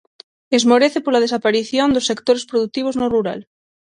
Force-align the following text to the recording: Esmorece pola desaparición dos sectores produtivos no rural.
Esmorece 0.57 0.99
pola 1.05 1.23
desaparición 1.25 1.87
dos 1.91 2.07
sectores 2.09 2.47
produtivos 2.49 2.95
no 2.99 3.07
rural. 3.15 3.39